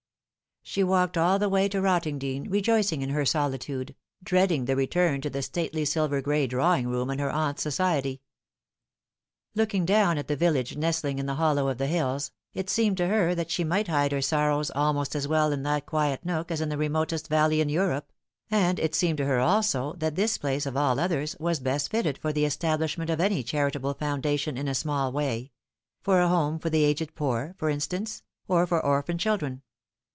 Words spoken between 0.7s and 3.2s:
walked all the way to Rottingdean, rejoicing in